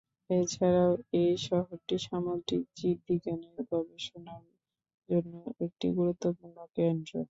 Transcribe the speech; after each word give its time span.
এছাড়াও 0.29 0.91
এই 1.21 1.31
শহরটি 1.47 1.95
সামুদ্রিক 2.05 2.63
জীববিজ্ঞানের 2.77 3.57
গবেষণার 3.71 4.43
জন্য 5.09 5.33
একটি 5.65 5.87
গুরুত্বপূর্ণ 5.97 6.57
কেন্দ্র। 6.77 7.11